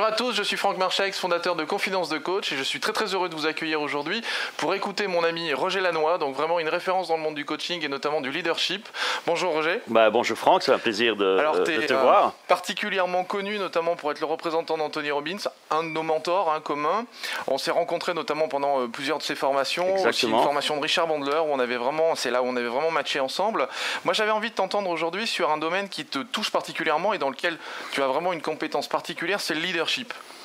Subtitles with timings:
[0.00, 2.80] Bonjour à tous, je suis Franck Marchex, fondateur de Confidence de Coach et je suis
[2.80, 4.22] très très heureux de vous accueillir aujourd'hui
[4.56, 7.84] pour écouter mon ami Roger Lannoy, donc vraiment une référence dans le monde du coaching
[7.84, 8.88] et notamment du leadership.
[9.26, 9.82] Bonjour Roger.
[9.88, 12.32] Bah, bonjour Franck, c'est un plaisir de, Alors, de te euh, voir.
[12.48, 15.36] particulièrement connu notamment pour être le représentant d'Anthony Robbins,
[15.70, 17.04] un de nos mentors hein, communs.
[17.46, 20.38] On s'est rencontrés notamment pendant euh, plusieurs de ses formations, aussi Exactement.
[20.38, 22.90] une formation de Richard Bandler où on avait vraiment, c'est là où on avait vraiment
[22.90, 23.68] matché ensemble.
[24.06, 27.28] Moi j'avais envie de t'entendre aujourd'hui sur un domaine qui te touche particulièrement et dans
[27.28, 27.58] lequel
[27.92, 29.89] tu as vraiment une compétence particulière, c'est le leadership.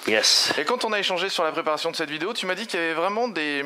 [0.07, 0.53] Yes.
[0.59, 2.79] Et quand on a échangé sur la préparation de cette vidéo, tu m'as dit qu'il
[2.79, 3.65] y avait vraiment des.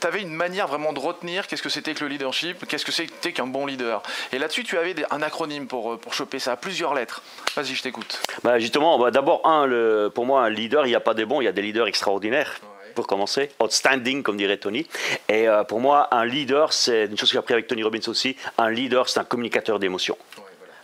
[0.00, 2.92] Tu avais une manière vraiment de retenir qu'est-ce que c'était que le leadership, qu'est-ce que
[2.92, 4.02] c'était qu'un bon leader.
[4.32, 7.20] Et là-dessus, tu avais des- un acronyme pour, euh, pour choper ça, plusieurs lettres.
[7.54, 8.18] Vas-y, je t'écoute.
[8.44, 11.24] Bah, justement, bah, d'abord, un, le- pour moi, un leader, il n'y a pas de
[11.26, 12.58] bons, il y a des leaders extraordinaires.
[12.94, 14.86] Pour commencer, outstanding, comme dirait Tony.
[15.28, 17.98] Et euh, pour moi, un leader, c'est une chose que j'ai appris avec Tony Robbins
[18.06, 18.38] aussi.
[18.56, 20.16] Un leader, c'est un communicateur d'émotions.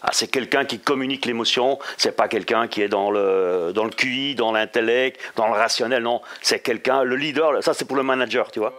[0.03, 3.91] Ah, c'est quelqu'un qui communique l'émotion, c'est pas quelqu'un qui est dans le, dans le
[3.91, 6.21] QI, dans l'intellect, dans le rationnel, non.
[6.41, 8.75] C'est quelqu'un, le leader, ça c'est pour le manager, tu vois.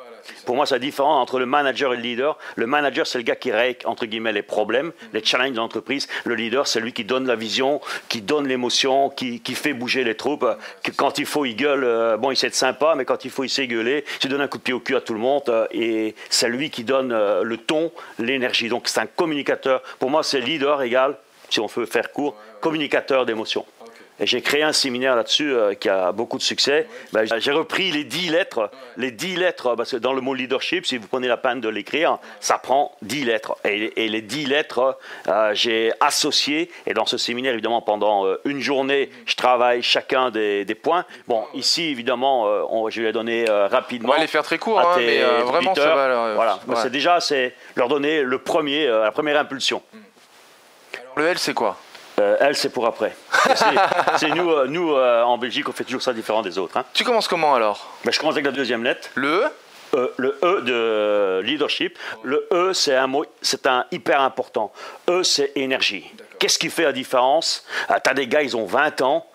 [0.46, 2.38] Pour moi, c'est différent entre le manager et le leader.
[2.56, 6.08] Le manager, c'est le gars qui règle, entre guillemets, les problèmes, les challenges de l'entreprise.
[6.26, 10.04] Le leader, c'est lui qui donne la vision, qui donne l'émotion, qui, qui fait bouger
[10.04, 10.46] les troupes.
[10.96, 11.84] Quand il faut, il gueule.
[11.84, 14.06] euh, bon, il sait être sympa, mais quand il faut, il sait gueuler.
[14.24, 15.44] Il donne un coup de pied au cul à tout le monde.
[15.50, 18.70] euh, et c'est lui qui donne euh, le ton, l'énergie.
[18.70, 19.82] Donc, c'est un communicateur.
[20.00, 21.18] Pour moi, c'est leader égal,
[21.50, 23.66] si on veut faire court, communicateur d'émotions.
[24.20, 26.88] Et j'ai créé un séminaire là-dessus euh, qui a beaucoup de succès.
[27.14, 30.86] Ben, j'ai repris les 10 lettres, les 10 lettres, parce que dans le mot leadership,
[30.86, 33.58] si vous prenez la peine de l'écrire, ça prend 10 lettres.
[33.66, 34.98] Et, et les 10 lettres,
[35.28, 40.30] euh, j'ai associé, et dans ce séminaire, évidemment, pendant euh, une journée, je travaille chacun
[40.30, 41.06] des, des points.
[41.28, 44.14] Bon, ici, évidemment, on- je vais les donner euh, On rapidement.
[44.14, 46.08] va les faire très court, à hein, mais vraiment, ça va.
[46.08, 46.76] leur- Voilà, ouais.
[46.84, 49.82] c'est déjà, c'est leur donner le premier, la première impulsion.
[51.16, 51.78] Le L, c'est quoi?
[52.20, 53.16] Euh, elle, c'est pour après.
[54.18, 56.78] C'est- nous, euh, nous euh, en Belgique, on fait toujours ça différent des autres.
[56.78, 56.86] hein.
[56.94, 57.90] Tu commences comment alors?
[58.06, 59.10] Ben, je commence avec la deuxième lettre.
[59.16, 59.46] Le
[59.96, 60.12] E?
[60.18, 61.98] Le E de leadership.
[62.24, 64.72] Le E, c'est un mot, c'est un hyper important.
[65.10, 66.10] E, c'est énergie.
[66.40, 67.66] Qu'est-ce qui fait la différence?
[67.88, 69.26] Tu as des gars, ils ont 20 ans,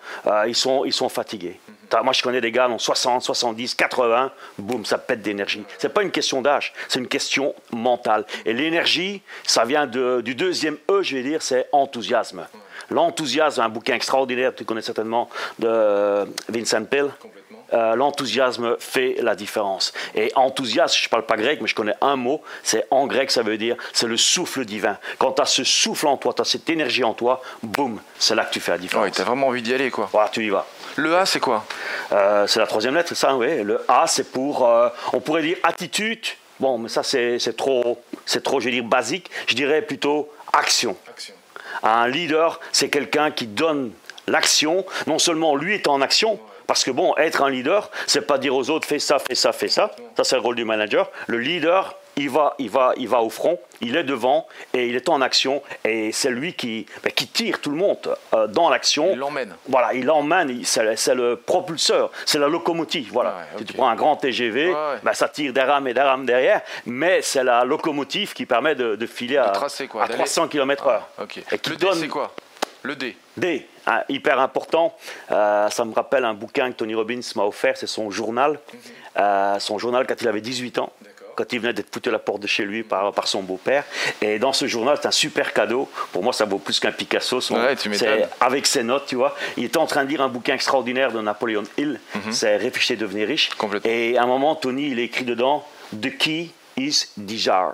[0.47, 1.59] ils, sont, ils sont fatigués.
[1.89, 5.63] T'as- Moi, je connais des gars, ils ont 60, 70, 80, boum, ça pète d'énergie.
[5.79, 8.25] C'est pas une question d'âge, c'est une question mentale.
[8.45, 12.45] Et l'énergie, ça vient de- du deuxième E, je vais dire, c'est enthousiasme.
[12.89, 17.11] L'enthousiasme, un bouquin extraordinaire, tu connais certainement, de Vincent Peale.
[17.71, 19.93] Euh, L'enthousiasme fait la différence.
[20.15, 23.29] Et enthousiasme, je ne parle pas grec, mais je connais un mot, c'est en grec,
[23.29, 24.97] ça veut dire, c'est le souffle divin.
[25.19, 28.33] Quand tu as ce souffle en toi, tu as cette énergie en toi, boum, c'est
[28.33, 29.05] là que tu fais la différence.
[29.05, 30.09] Ouais, t'as vraiment envie d'y aller, quoi.
[30.11, 30.65] Voilà, tu y vas.
[30.95, 31.63] Le A, c'est quoi?
[32.11, 33.61] Euh, c'est la troisième lettre, ça, oui.
[33.63, 36.25] Le A, c'est pour, euh, on pourrait dire attitude.
[36.59, 39.29] Bon, mais ça, c'est trop, c'est trop, je vais dire, basique.
[39.45, 40.97] Je dirais plutôt action.
[41.83, 43.91] Un leader, c'est quelqu'un qui donne
[44.27, 44.85] l'action.
[45.07, 48.55] Non seulement lui est en action, parce que bon, être un leader, c'est pas dire
[48.55, 49.95] aux autres fais ça, fais ça, fais ça.
[50.15, 51.09] Ça, c'est le rôle du manager.
[51.27, 54.95] Le leader, il va, il va, il va au front, il est devant et il
[54.95, 55.63] est en action.
[55.85, 59.09] Et c'est lui qui, ben, qui tire tout le monde euh, dans l'action.
[59.13, 59.55] Il l'emmène.
[59.67, 60.83] Voilà, il l'emmène, c'est
[61.15, 63.09] le, propulseur, c'est la locomotive.
[63.11, 63.29] Voilà.
[63.31, 64.75] Ouais, Si tu prends un grand TGV, ouais.
[65.01, 68.75] ben, ça tire des rames et des rames derrière, mais c'est la locomotive qui permet
[68.75, 71.01] de, de filer à, tracer, quoi, à d'aller- 300 km/h.
[71.23, 71.37] Ok.
[71.51, 72.33] Et qui Le D, donne c'est quoi?
[72.81, 73.15] Le D.
[73.35, 74.95] D, hein, hyper important.
[75.31, 78.51] Euh, ça me rappelle un bouquin que Tony Robbins m'a offert, c'est son journal.
[78.73, 78.79] Mhm.
[79.17, 80.91] Euh, son journal quand il avait 18 ans.
[81.39, 83.85] Quand il venait d'être foutu à la porte de chez lui par, par son beau-père.
[84.21, 85.87] Et dans ce journal, c'est un super cadeau.
[86.11, 87.39] Pour moi, ça vaut plus qu'un Picasso.
[87.39, 88.09] son- Ouais, tu m'étonnes.
[88.09, 89.33] c'est avec ses notes, tu vois.
[89.55, 92.01] Il était en train de lire un bouquin extraordinaire de Napoléon Hill.
[92.31, 93.51] C'est Réfléchir et devenir riche.
[93.57, 93.79] Mhm.
[93.85, 97.71] Et à un moment, Tony, il écrit dedans The key is desire.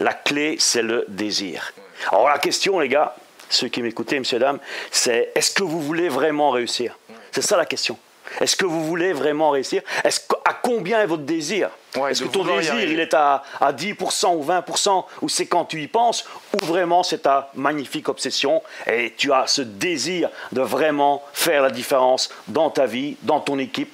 [0.00, 1.72] La clé, c'est le désir.
[2.10, 3.14] Alors la question, les gars,
[3.50, 4.58] ceux qui m'écoutez, messieurs, dames,
[4.90, 6.98] c'est est-ce que vous voulez vraiment réussir?
[7.30, 7.96] C'est ça la question.
[8.40, 9.82] Est-ce que vous voulez vraiment réussir?
[10.04, 11.70] Est-ce que- À combien est votre désir?
[11.96, 15.64] Ouais, Est-ce que ton désir, il est à, à 10% ou 20% ou c'est quand
[15.64, 16.24] tu y penses
[16.54, 21.70] ou vraiment c'est ta magnifique obsession et tu as ce désir de vraiment faire la
[21.70, 23.92] différence dans ta vie, dans ton équipe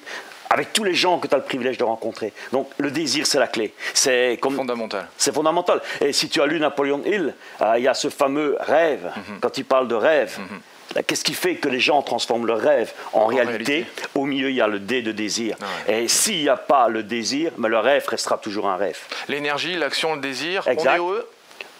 [0.49, 2.31] avec tous les gens que tu as le privilège de rencontrer?
[2.53, 3.73] Donc le désir, c'est la clé.
[3.93, 5.07] C'est comme Fondamental.
[5.17, 5.81] c'est fondamental.
[5.99, 9.11] Et si tu as lu Napoléon Hill, euh, il y a ce fameux rêve.
[9.15, 9.39] Mhm.
[9.41, 10.45] Quand il parle de rêve, là,
[11.05, 13.85] qu'est-ce qui fait que les gens transforment leur rêve en, réalité, réalité.
[14.15, 15.55] Au milieu, il y a le D de désir.
[15.61, 16.03] Ah ouais.
[16.03, 18.99] Et s'il n'y a pas le désir, mais le rêve restera toujours un rêve.
[19.27, 20.67] L'énergie, l'action, le désir.
[20.67, 20.91] Exact.
[20.91, 21.29] On est au E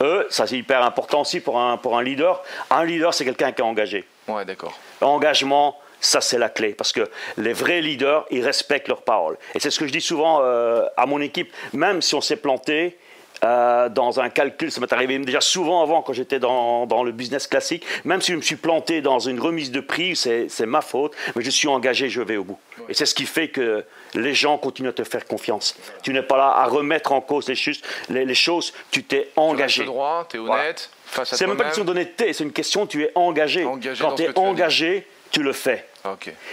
[0.02, 2.44] Eux, ça c'est hyper important aussi pour un, pour un leader.
[2.70, 4.06] Un leader, c'est quelqu'un qui est engagé.
[4.28, 4.78] Ouais, d'accord.
[5.02, 9.38] L'engagement, ça c'est la clé, parce que les vrais leaders, ils respectent leurs paroles.
[9.56, 12.36] Et c'est ce que je dis souvent euh, à mon équipe, même si on s'est
[12.36, 12.98] planté,
[13.44, 14.72] euh, dans un calcul.
[14.72, 17.86] Ça m'est arrivé déjà souvent avant quand j'étais dans, dans, le business classique.
[18.06, 21.44] Même si je me suis planté dans une remise de prix, c'est ma faute, mais
[21.44, 22.60] je suis engagé, je vais au bout.
[22.90, 25.76] Et c'est ce qui fait que les gens continuent à te faire confiance.
[26.04, 29.84] Tu n'es pas là à remettre en cause les, choses, les, choses tu t'es engagé.
[29.84, 30.90] Tu droit, tu es honnête.
[31.24, 33.66] C'est même pas une question d'honnêteté, c'est une question tu es engagé.
[34.00, 35.86] Quand tu es engagé, tu le fais.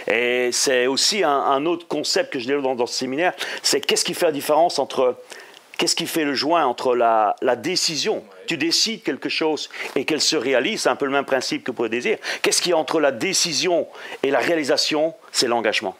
[0.07, 3.33] Et c'est aussi un, autre concept que je développe dans, dans ce séminaire,
[3.63, 5.17] c'est qu'est-ce qui fait la différence entre
[5.77, 8.23] Qu'est-ce qui fait le joint entre la, décision?
[8.47, 11.71] Tu décides quelque chose et qu'elle se réalise, c'est un peu le même principe que
[11.71, 12.17] pour le désir.
[12.41, 13.87] Qu'est-ce qui est entre la décision
[14.23, 15.13] et la réalisation?
[15.31, 15.95] C'est l'engagement.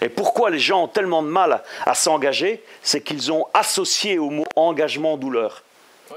[0.00, 2.62] Et pourquoi les gens ont tellement de mal à, s'engager?
[2.82, 5.62] C'est qu'ils ont associé au mot engagement douleur.
[6.10, 6.16] Oui,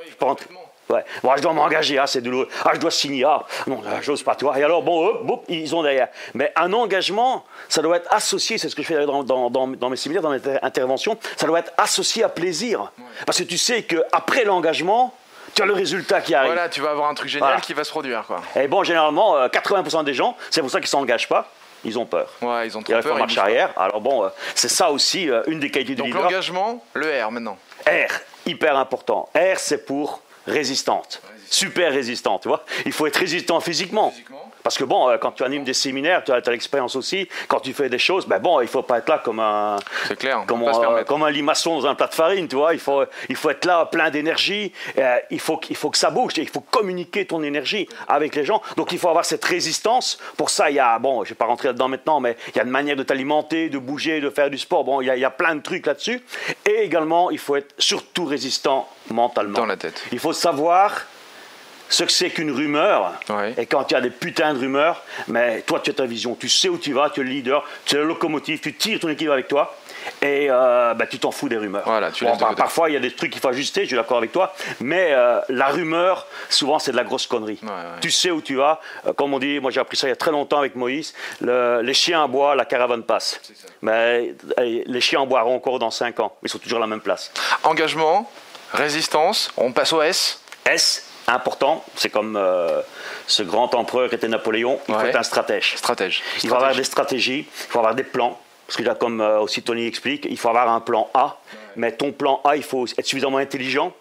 [0.89, 1.03] Ouais.
[1.23, 2.47] Bon, je dois m'engager, ah, c'est douloureux.
[2.63, 4.57] Ah, je dois signer, ah, non, j'ose pas, toi.
[4.59, 6.09] Et alors, bon, hop, ils ont derrière.
[6.33, 9.89] Mais un engagement, ça doit être associé, c'est ce que je fais dans, dans, dans,
[9.89, 12.91] mes séminaires, dans mes interventions, ça doit être associé à plaisir.
[13.25, 15.13] Parce que tu sais qu'après l'engagement,
[15.55, 16.51] tu as le résultat qui arrive.
[16.51, 18.23] Voilà, tu vas avoir un truc génial qui va se produire.
[18.27, 18.41] Quoi.
[18.55, 21.49] Et bon, généralement, 80% euh, des gens, c'est pour ça qu'ils ne s'engagent pas.
[21.85, 22.29] Ils ont peur.
[22.41, 23.15] Ouais, ils ont trop peur.
[23.15, 23.69] Ils marche arrière.
[23.77, 26.21] Alors bon, euh, c'est ça aussi euh, une des qualités du leader.
[26.21, 27.57] Donc l'engagement, le R maintenant.
[27.87, 28.11] R,
[28.47, 29.29] hyper important.
[29.35, 31.21] R, c'est pour résistante.
[31.49, 32.63] Super résistante, tu vois.
[32.85, 34.13] Il faut être résistant physiquement.
[34.65, 37.29] Parce que bon, euh, quand tu animes des séminaires, tu as, l'expérience aussi.
[37.47, 39.77] Quand tu fais des choses, ben bon, il faut pas être là comme un,
[40.17, 42.73] clair, comme, un, comme un limaçon dans un plat de farine, tu vois.
[42.73, 44.73] Il faut, il faut être là plein d'énergie.
[44.97, 46.33] Euh, il, faut, il faut que ça bouge.
[46.37, 48.59] Il faut communiquer ton énergie avec les gens.
[48.75, 50.17] Donc il faut avoir cette résistance.
[50.35, 52.59] Pour ça, il y a, bon, je vais pas rentrer là-dedans maintenant, mais il y
[52.59, 54.83] a une manière de t'alimenter, de bouger, de faire du sport.
[54.83, 56.23] Bon, il y a, il y a plein de trucs là-dessus.
[56.65, 59.59] Et également, il faut être surtout résistant mentalement.
[59.59, 60.03] Dans la tête.
[60.11, 61.05] Il faut savoir
[61.89, 63.13] ce que c'est qu'une rumeur.
[63.57, 66.35] Et quand il y a des putains de rumeurs, mais toi, tu as ta vision,
[66.35, 68.99] tu sais où tu vas, tu es le leader, tu es le locomotive, tu tires
[68.99, 69.75] ton équipe avec toi.
[70.21, 71.83] Et euh, bah, tu t'en fous des rumeurs.
[71.85, 74.17] Voilà, tu bah, parfois, il y a des trucs qu'il faut ajuster, je suis d'accord
[74.17, 74.53] avec toi.
[74.79, 77.59] Mais euh, la rumeur, souvent, c'est de la grosse connerie.
[78.01, 78.79] Tu sais où tu vas.
[79.07, 81.13] Euh, comme on dit, moi j'ai appris ça il y a très longtemps avec Moïse.
[81.41, 83.39] les chiens en bois, la caravane passe.
[83.81, 86.35] Mais les chiens en boiront encore dans 5 ans.
[86.43, 87.31] Ils sont toujours à la même place.
[87.63, 88.29] Engagement,
[88.73, 90.39] résistance, on passe au S?
[90.65, 91.83] S, important.
[91.95, 92.81] C'est comme euh,
[93.27, 94.79] ce grand empereur était Napoléon.
[94.87, 95.75] Il faut être un stratège.
[95.77, 96.21] Stratège.
[96.43, 98.39] Il faut avoir des stratégies, il faut avoir des plans.
[98.67, 101.37] Parce que là, comme euh, aussi Tony explique, il faut avoir un plan A.
[101.75, 103.93] Mais ton plan A, il faut être suffisamment intelligent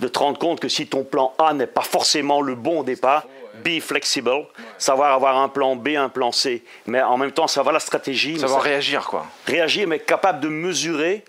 [0.00, 2.84] de te rendre compte que si ton plan A n'est pas forcément le bon au
[2.84, 3.24] départ,
[3.64, 4.46] be flexible,
[4.78, 8.38] savoir avoir un plan B, un plan C, mais en même temps savoir la stratégie.
[8.38, 9.26] Savoir réagir, quoi.
[9.46, 11.24] Réagir, mais capable de mesurer,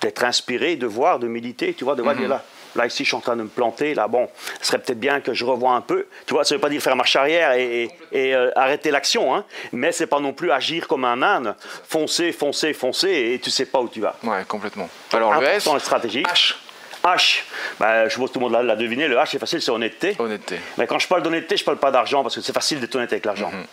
[0.00, 2.44] d'être inspiré, de voir, de méditer, tu vois, de voir, mm là,
[2.76, 3.94] Là, ici, je suis en train de me planter.
[3.94, 4.28] Là, bon,
[4.60, 6.06] ce serait peut-être bien que je revoie un peu.
[6.26, 9.44] Tu vois, ça ne veut pas dire faire marche arrière et, euh, arrêter l'action, hein,
[9.72, 11.54] mais c'est pas non plus agir comme un âne,
[11.88, 14.16] foncer, foncer, foncer, et tu sais pas où tu vas.
[14.22, 14.88] Ouais, complètement.
[15.12, 16.22] Alors, le S, stratégie.
[16.22, 16.54] H.
[17.04, 17.40] H,
[17.80, 20.14] ben, je vois que tout le monde l'a deviné, le H c'est facile, c'est honnêteté.
[20.18, 20.60] Honnêteté.
[20.78, 22.94] Mais quand je parle d'honnêteté, je ne parle pas d'argent parce que c'est facile d'être
[22.94, 23.50] honnête avec l'argent.
[23.50, 23.66] Mhm.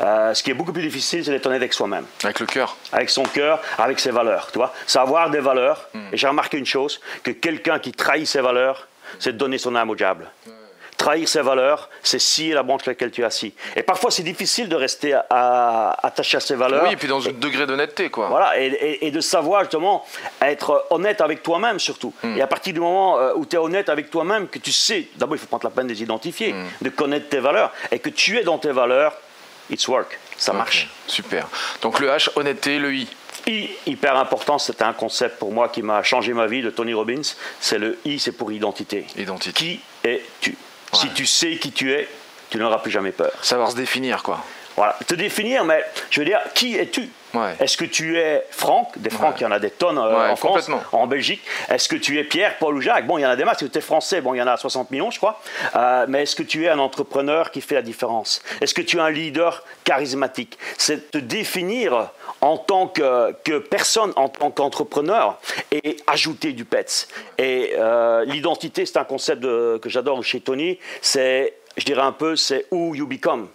[0.00, 2.04] Euh, ce qui est beaucoup plus difficile, c'est d'être honnête avec soi-même.
[2.22, 2.76] Avec le cœur.
[2.92, 4.72] Avec son cœur, avec ses valeurs, tu vois.
[4.86, 5.88] Savoir des valeurs.
[5.94, 6.08] Mhm.
[6.12, 8.88] Et j'ai remarqué une chose, que quelqu'un qui trahit ses valeurs,
[9.18, 10.30] c'est de donner son âme au diable.
[10.96, 13.52] Trahir ses valeurs, c'est scier la branche sur laquelle tu es assis.
[13.74, 16.84] Et parfois, c'est difficile de rester attaché à ses valeurs.
[16.86, 18.28] Oui, et puis dans un degré d'honnêteté, quoi.
[18.28, 20.04] Voilà, et, de savoir justement
[20.40, 22.14] être honnête avec toi-même, surtout.
[22.22, 22.36] Hmm.
[22.36, 25.08] Et à partir du moment euh, où tu es honnête avec toi-même, que tu sais,
[25.16, 26.64] d'abord, il faut prendre la peine de les identifier, hmm.
[26.82, 29.14] de connaître tes valeurs, et que tu es dans tes valeurs,
[29.70, 30.88] it's work, ça marche.
[31.06, 31.46] Super.
[31.82, 33.08] Donc le H, honnêteté, le I.
[33.46, 36.94] I, hyper important, c'est un concept pour moi qui m'a changé ma vie de Tony
[36.94, 37.22] Robbins.
[37.60, 39.06] C'est le I, c'est pour identité.
[39.16, 39.52] Identité.
[39.52, 40.56] Qui es-tu?
[40.94, 42.08] Si tu sais qui tu es,
[42.48, 43.32] tu n'auras plus jamais peur.
[43.42, 44.42] Savoir se définir, quoi.
[44.76, 47.08] Voilà, te définir, mais je veux dire, qui es-tu?
[47.60, 48.98] Est-ce que tu es Franck?
[48.98, 51.42] Des Franck, il y en a des tonnes euh, en France, en Belgique.
[51.68, 53.06] Est-ce que tu es Pierre, Paul ou Jacques?
[53.06, 53.58] Bon, il y en a des masses.
[53.58, 55.40] Si tu es français, bon, il y en a 60 millions, je crois.
[55.76, 58.42] Euh, mais est-ce que tu es un entrepreneur qui fait la différence?
[58.60, 60.58] Est-ce que tu es un leader charismatique?
[60.78, 62.10] C'est te définir
[62.40, 65.38] en tant que, personne, en tant qu'entrepreneur,
[65.72, 67.08] et ajouter du PETS.
[67.38, 70.78] Et euh, l'identité, c'est un concept que j'adore chez Tony.
[71.00, 73.48] C'est, je dirais un peu, c'est who you become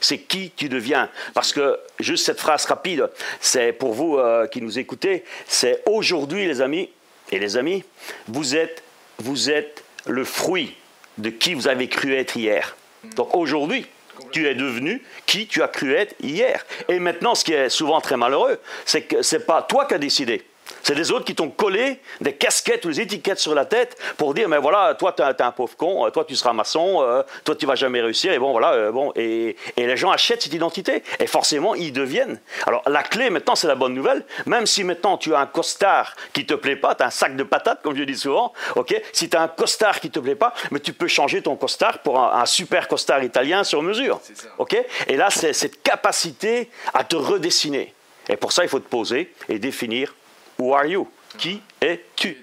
[0.00, 1.08] c'est qui tu deviens?
[1.34, 3.08] Parce que juste cette phrase rapide,
[3.40, 6.90] c'est pour vous euh, qui nous écoutez, c'est aujourd'hui les amis
[7.30, 7.84] et les amis,
[8.26, 8.82] vous êtes,
[9.18, 10.74] vous êtes le fruit
[11.18, 12.76] de qui vous avez cru être hier.
[13.16, 13.86] Donc aujourd'hui,
[14.32, 16.64] tu es devenu qui tu as cru être hier.
[16.88, 19.94] Et maintenant, ce qui est souvent très malheureux, c'est que ce n'est pas toi qui
[19.94, 20.42] as décidé.
[20.82, 24.34] C'est les autres qui t'ont collé des casquettes ou des étiquettes sur la tête pour
[24.34, 27.22] dire, mais voilà, toi, tu es, un pauvre con, euh, toi, tu seras maçon, euh,
[27.44, 28.32] toi, tu vas jamais réussir.
[28.32, 29.12] Et bon, voilà, euh, bon.
[29.16, 31.02] Et, et, les gens achètent cette identité.
[31.18, 32.40] Et forcément, ils deviennent.
[32.66, 34.24] Alors, la clé, maintenant, c'est la bonne nouvelle.
[34.46, 37.36] Même si maintenant, tu as un costard qui te plaît pas, tu as un sac
[37.36, 40.34] de patates, comme je dis souvent, ok Si tu as un costard qui te plaît
[40.34, 44.20] pas, mais tu peux changer ton costard pour un, un super costard italien sur mesure.
[44.58, 44.76] Ok
[45.08, 47.94] Et là, c'est cette capacité à te redessiner.
[48.28, 50.14] Et pour ça, il faut te poser et définir
[50.60, 51.08] Who are you?
[51.38, 52.36] Qui es-tu?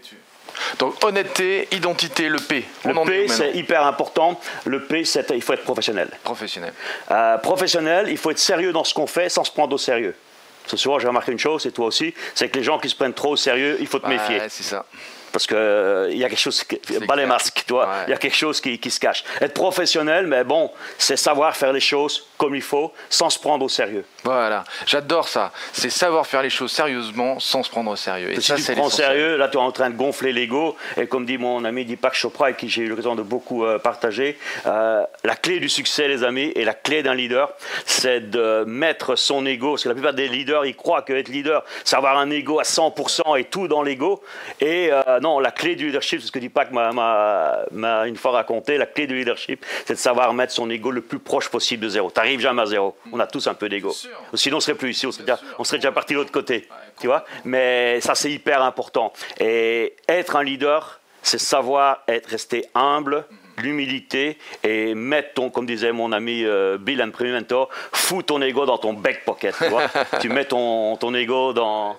[0.79, 2.65] Donc honnêteté, identité, le P.
[2.83, 4.39] le P, c'est hyper important.
[4.65, 6.09] Le P, c'est il faut être professionnel.
[6.23, 6.73] Professionnel.
[7.11, 10.15] Euh, professionnel, il faut être sérieux dans ce qu'on fait sans se prendre au sérieux.
[10.65, 12.95] Ce soir, j'ai remarqué une chose, et toi aussi, c'est que les gens qui se
[12.95, 14.41] prennent trop au sérieux, il faut te méfier.
[14.49, 14.85] c'est ça.
[15.31, 16.63] Parce qu'il euh, il y a quelque chose,
[17.07, 19.23] pas les masques, tu vois, il y a quelque chose qui, qui, se cache.
[19.41, 23.65] Être professionnel, mais bon, c'est savoir faire les choses comme il faut, sans se prendre
[23.65, 24.05] au sérieux.
[24.23, 25.51] Voilà, j'adore ça.
[25.73, 28.31] C'est savoir faire les choses sérieusement, sans se prendre au sérieux.
[28.31, 30.75] Et si tu te prends au sérieux, là tu es en train de gonfler l'ego.
[30.97, 33.79] Et comme dit mon ami Deepak Chopra, avec qui j'ai eu l'occasion de beaucoup euh,
[33.79, 37.53] partager, euh, la clé du succès, les amis, et la clé d'un leader,
[37.85, 39.71] c'est de mettre son ego.
[39.71, 42.63] Parce que la plupart des leaders, ils croient qu'être leader, c'est avoir un ego à
[42.63, 44.21] 100% et tout dans l'ego.
[44.61, 48.85] Et non, la clé du leadership, c'est ce que Deepak m'a une fois raconté, la
[48.85, 52.09] clé du leadership, c'est de savoir mettre son ego le plus proche possible de zéro.
[52.09, 52.95] Tu n'arrives jamais à zéro.
[53.11, 53.93] On a tous un peu d'ego.
[54.33, 56.67] Sinon, on serait plus ici, on serait, déjà, on serait déjà parti de l'autre côté.
[56.99, 59.13] tu vois Mais ça, c'est hyper important.
[59.39, 63.63] Et être un leader, c'est savoir être resté humble, mhm.
[63.63, 68.41] l'humilité et mettre ton, comme disait mon ami euh, Bill, un premier mentor, fous ton
[68.41, 69.55] ego dans ton back pocket.
[69.57, 69.87] Tu, vois
[70.21, 71.97] tu mets ton, ton ego dans,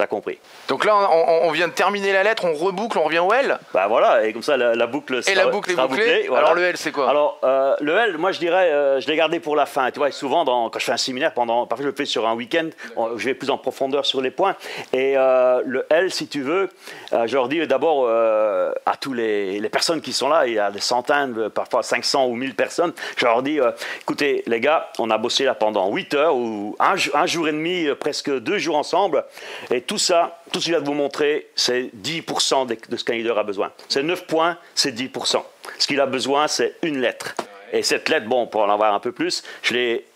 [0.00, 0.38] T'as compris.
[0.68, 3.86] Donc là, on, vient de terminer la lettre, on reboucle, on revient au L Bah
[3.86, 6.26] voilà, et comme ça, la, boucle Et la boucle est bouclée.
[6.34, 7.10] Alors le L, c'est quoi?
[7.10, 9.90] Alors, euh, le L, moi, je dirais, euh, je l'ai gardé pour la fin.
[9.90, 12.26] Tu vois, souvent, dans, quand je fais un séminaire, pendant, parfois, je le fais sur
[12.26, 12.70] un week-end,
[13.16, 14.56] je vais plus en profondeur sur les points.
[14.94, 16.70] Et euh, le L, si tu veux,
[17.12, 20.70] je leur dis d'abord à tous les, les, personnes qui sont là, il y a
[20.70, 23.60] des centaines, parfois 500 ou 1000 personnes, je leur dis,
[24.00, 27.52] écoutez, les gars, on a bossé là pendant 8 heures ou un, un jour et
[27.52, 29.26] demi, presque deux jours ensemble.
[29.70, 33.02] Et tout ça, tout ce que je viens de vous montrer, c'est 10% de ce
[33.02, 33.72] qu'un leader a besoin.
[33.88, 35.42] C'est 9 points, c'est 10%.
[35.80, 37.34] Ce qu'il a besoin, c'est une lettre.
[37.72, 40.06] Et cette lettre, bon, pour en avoir un peu plus, je l'ai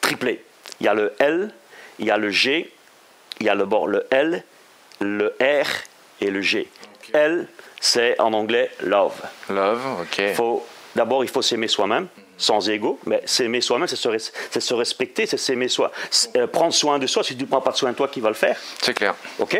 [0.00, 0.44] triplée.
[0.78, 1.50] Il y a le L,
[1.98, 2.72] il y a le G,
[3.40, 4.44] il y a le, bon, le L,
[5.00, 5.66] le R
[6.20, 6.68] et le G.
[7.12, 7.48] L,
[7.80, 9.20] c'est en anglais love.
[9.50, 10.62] Love, ok.
[10.94, 12.06] D'abord, il faut s'aimer soi-même
[12.38, 15.92] sans ego, mais s'aimer soi-même, c'est se, se, respecter, c'est s'aimer soi.
[16.36, 18.20] Euh, prendre soin de soi, si tu ne prends pas de soin de toi, qui
[18.20, 18.58] va le faire?
[18.80, 19.14] C'est clair.
[19.38, 19.58] OK?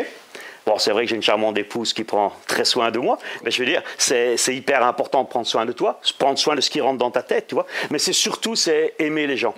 [0.65, 3.51] Bon, c'est vrai que j'ai une charmante épouse qui prend très soin de moi, mais
[3.51, 6.69] je veux dire, c'est hyper important de prendre soin de toi, prendre soin de ce
[6.69, 7.65] qui rentre dans ta tête, tu vois.
[7.89, 9.55] Mais c'est surtout, c'est aimer les gens.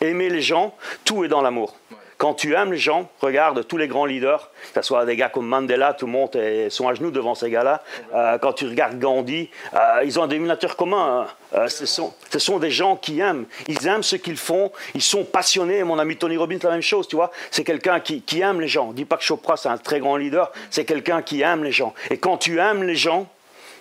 [0.00, 0.74] Aimer les gens,
[1.04, 1.76] tout est dans l'amour.
[2.20, 5.30] Quand tu aimes les gens, regarde tous les grands leaders, que ce soit des gars
[5.30, 6.28] comme Mandela, tout le monde
[6.68, 7.82] sont à genoux devant ces gars-là.
[8.14, 11.24] Euh, quand tu regardes Gandhi, euh, ils ont un dénominateur commun.
[11.24, 11.58] Hein.
[11.58, 13.46] Euh, ce, sont, des gens qui aiment.
[13.68, 14.70] Ils aiment ce qu'ils font.
[14.94, 15.82] Ils sont passionnés.
[15.82, 17.30] Mon ami Tony Robbins, la même chose, tu vois.
[17.50, 18.92] C'est quelqu'un qui, aime les gens.
[18.92, 20.52] Dis pas que Chopra, c'est un très grand leader.
[20.68, 21.94] C'est quelqu'un qui aime les gens.
[22.10, 23.28] Et quand tu aimes les gens,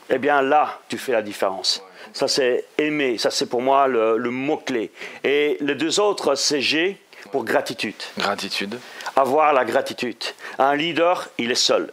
[0.09, 1.83] eh bien là, tu fais la différence.
[2.13, 3.17] Ça, c'est aimer.
[3.17, 4.91] Ça, c'est pour moi le, le mot-clé.
[5.25, 6.97] Et les deux autres, c'est G
[7.31, 7.95] pour gratitude.
[8.17, 8.79] Gratitude.
[9.15, 10.23] Avoir la gratitude.
[10.57, 11.91] Un leader, il est seul.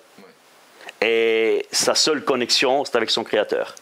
[1.00, 3.74] Et sa seule connexion, c'est avec son créateur.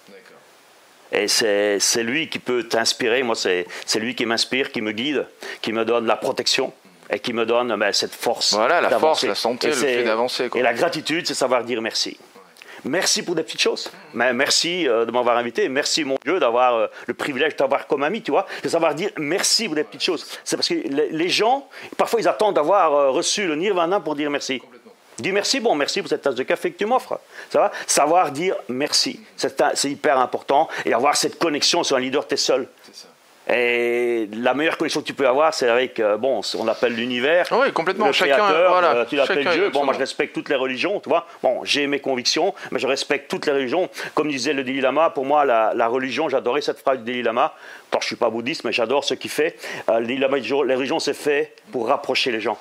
[1.12, 3.22] Et c'est lui qui peut t'inspirer.
[3.22, 5.26] Moi, c'est lui qui m'inspire, qui me guide,
[5.62, 6.72] qui me donne la protection
[7.10, 8.54] et qui me donne ben, cette force.
[8.54, 10.50] Voilà, la force, la santé, le fait d'avancer.
[10.54, 12.18] Et la gratitude, c'est savoir dire merci.
[12.84, 13.90] Merci pour des petites choses.
[14.12, 15.68] Mais merci euh, de m'avoir invité.
[15.68, 18.46] Merci, mon Dieu, d'avoir euh, le privilège de t'avoir comme ami, tu vois.
[18.62, 20.26] De savoir dire merci pour des petites choses.
[20.44, 24.30] C'est parce que les, gens, parfois, ils attendent d'avoir euh, reçu le nirvana pour dire
[24.30, 24.60] merci.
[25.18, 27.20] Dis merci, bon, merci pour cette tasse de café que tu m'offres.
[27.50, 27.72] Ça va?
[27.86, 29.20] Savoir dire merci.
[29.36, 30.68] C'est hyper important.
[30.84, 32.66] Et avoir cette connexion sur un leader, tu es seul.
[33.48, 37.46] Et la meilleure connexion que tu peux avoir, c'est avec, euh, bon, on appelle l'univers.
[37.52, 38.06] Oui, complètement.
[38.06, 39.70] Le chacun, créateur, voilà, euh, tu l'appelles Dieu.
[39.70, 41.26] Bon, moi, je respecte toutes les religions, tu vois.
[41.42, 43.90] Bon, j'ai mes convictions, mais je respecte toutes les religions.
[44.14, 47.54] Comme disait le Dalai Lama, pour moi, la, religion, j'adorais cette phrase du Dalai Lama.
[47.90, 49.58] Quand je suis pas bouddhiste, mais j'adore ce qu'il fait.
[49.90, 52.58] Euh, le Dalai Lama dit les religions, c'est fait pour rapprocher les gens.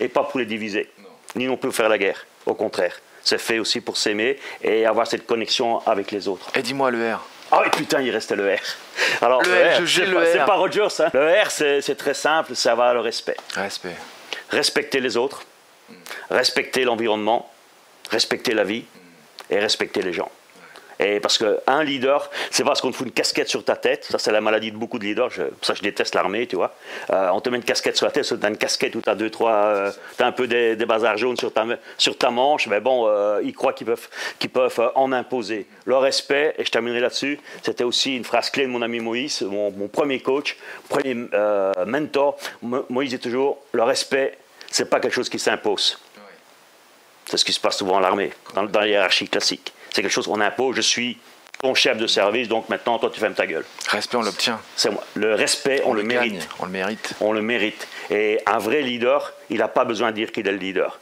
[0.00, 0.90] Et pas pour les diviser.
[1.34, 2.26] Ni non plus faire la guerre.
[2.44, 3.00] Au contraire.
[3.22, 6.48] C'est fait aussi pour s'aimer et avoir cette connexion avec les autres.
[6.54, 7.26] Et dis-moi le R.
[7.52, 8.58] Ah oui, putain, il restait le R.
[9.22, 10.88] Alors, le, R, c'est pas, Rogers.
[10.98, 11.10] Hein.
[11.14, 13.36] Le R, c'est très simple, c'est avoir le respect.
[13.54, 13.96] Respect.
[14.50, 15.42] Respecter les autres,
[16.30, 17.50] respecter l'environnement,
[18.10, 18.84] respecter la vie
[19.50, 20.30] et respecter les gens.
[20.98, 24.04] Et parce qu'un leader, c'est parce qu'on te fout une casquette sur ta tête.
[24.04, 25.30] Ça, c'est la maladie de beaucoup de leaders.
[25.30, 26.74] Je, ça, je déteste l'armée, tu vois.
[27.10, 29.10] Euh, on te met une casquette sur la tête, tu as une casquette où tu
[29.10, 29.52] as deux, trois.
[29.52, 31.66] Euh, tu as un peu des, des, bazars jaunes sur ta,
[31.98, 32.66] sur ta manche.
[32.68, 35.66] Mais bon, euh, ils croient qu'ils peuvent, qu'ils peuvent euh, en imposer.
[35.84, 39.42] Le respect, et je terminerai là-dessus, c'était aussi une phrase clé de mon ami Moïse,
[39.42, 40.56] mon, mon premier coach,
[40.88, 41.14] premier
[41.86, 42.38] mentor.
[42.62, 44.38] Moïse dit toujours le respect,
[44.70, 45.98] c'est pas quelque chose qui s'impose.
[47.26, 49.72] C'est ce qui se passe souvent à l'armée, dans, dans la hiérarchie classique.
[49.90, 50.76] C'est quelque chose qu'on impose.
[50.76, 51.18] Je suis
[51.60, 53.64] ton chef de service, donc maintenant, toi, tu fermes ta gueule.
[53.88, 54.60] Respect, on l'obtient.
[54.76, 55.04] C'est moi.
[55.14, 56.48] Le respect, on, on le, le mérite.
[56.60, 57.14] On le mérite.
[57.20, 57.88] On le mérite.
[58.10, 61.00] Et un vrai leader, il n'a pas besoin de dire qu'il est le leader.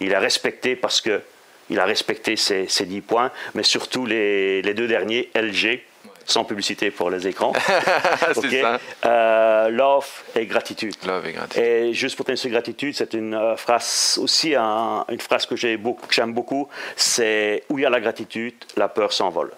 [0.00, 1.22] Il est respecté parce que
[1.68, 5.80] il a respecté ses, 10 points, mais surtout les, les deux derniers, LG,
[6.26, 7.52] sans publicité pour les écrans.
[8.36, 8.62] okay.
[8.62, 8.80] ça.
[9.04, 10.94] Euh, love et gratitude.
[11.06, 11.62] Love et gratitude.
[11.62, 15.56] Et juste pour tenir sur gratitude, c'est une euh, phrase aussi, un, une phrase que
[15.56, 19.52] j'aime beaucoup, beaucoup, c'est où il y a la gratitude, la peur s'envole.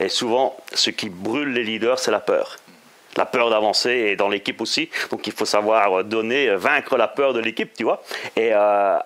[0.00, 2.56] Et souvent, ce qui brûle les leaders, c'est la peur.
[3.16, 4.90] La peur d'avancer et dans l'équipe aussi.
[5.10, 8.02] Donc il faut savoir donner, vaincre la peur de l'équipe, tu vois.
[8.36, 8.98] Et, euh,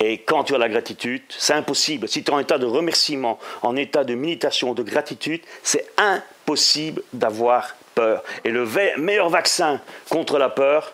[0.00, 2.08] et quand tu as la gratitude, c'est impossible.
[2.08, 7.02] Si tu es en état de remerciement, en état de méditation, de gratitude, c'est impossible
[7.12, 8.22] d'avoir peur.
[8.44, 8.66] Et le
[8.98, 10.92] meilleur vaccin contre la peur,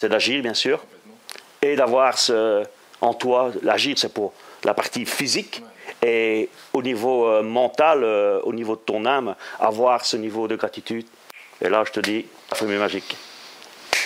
[0.00, 0.84] c'est d'agir, bien sûr,
[1.60, 2.64] et d'avoir ce,
[3.00, 4.32] en toi, l'agir, c'est pour
[4.64, 5.62] la partie physique,
[6.02, 10.56] et au niveau euh, mental, euh, au niveau de ton âme, avoir ce niveau de
[10.56, 11.06] gratitude.
[11.60, 13.16] Et là, je te dis, la fumée magique.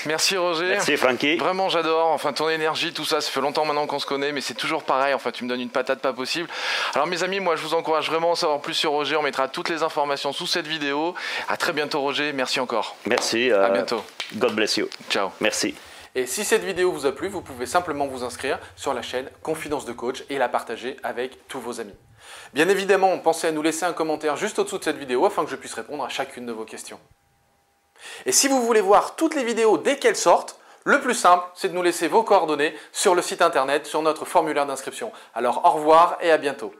[0.07, 0.69] Merci Roger.
[0.69, 1.37] Merci Frankie.
[1.37, 2.09] Vraiment j'adore.
[2.09, 4.83] Enfin ton énergie, tout ça, ça fait longtemps maintenant qu'on se connaît, mais c'est toujours
[4.83, 5.15] pareil.
[5.15, 6.49] Enfin tu me donnes une patate pas possible.
[6.95, 9.17] Alors mes amis, moi je vous encourage vraiment à savoir plus sur Roger.
[9.17, 11.15] On mettra toutes les informations sous cette vidéo.
[11.49, 12.33] À très bientôt Roger.
[12.33, 12.97] Merci encore.
[13.07, 13.51] Merci.
[13.51, 14.03] Euh, à bientôt.
[14.37, 14.89] God bless you.
[15.11, 15.31] Ciao.
[15.41, 15.75] Merci.
[16.15, 19.29] Et si cette vidéo vous a plu, vous pouvez simplement vous inscrire sur la chaîne
[19.43, 21.95] Confidence de Coach et la partager avec tous vos amis.
[22.55, 25.51] Bien évidemment, pensez à nous laisser un commentaire juste au-dessous de cette vidéo afin que
[25.51, 26.99] je puisse répondre à chacune de vos questions.
[28.25, 31.69] Et si vous voulez voir toutes les vidéos dès qu'elles sortent, le plus simple, c'est
[31.69, 35.13] de nous laisser vos coordonnées sur le site internet, sur notre formulaire d'inscription.
[35.35, 36.73] Alors au revoir et à bientôt.